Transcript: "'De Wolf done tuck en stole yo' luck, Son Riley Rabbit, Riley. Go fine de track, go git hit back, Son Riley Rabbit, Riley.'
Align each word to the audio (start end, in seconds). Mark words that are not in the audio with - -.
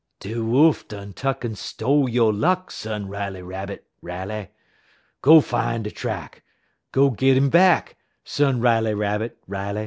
"'De 0.19 0.33
Wolf 0.39 0.87
done 0.87 1.13
tuck 1.13 1.45
en 1.45 1.53
stole 1.53 2.09
yo' 2.09 2.27
luck, 2.27 2.71
Son 2.71 3.07
Riley 3.07 3.43
Rabbit, 3.43 3.85
Riley. 4.01 4.47
Go 5.21 5.41
fine 5.41 5.83
de 5.83 5.91
track, 5.91 6.41
go 6.91 7.11
git 7.11 7.37
hit 7.39 7.51
back, 7.51 7.97
Son 8.23 8.59
Riley 8.59 8.95
Rabbit, 8.95 9.37
Riley.' 9.45 9.79